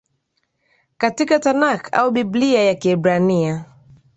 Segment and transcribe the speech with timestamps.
[0.97, 3.65] katika Tanakh au Biblia ya Kiebrania